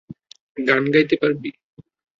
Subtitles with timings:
[0.57, 1.49] গান গাইতে পারবি?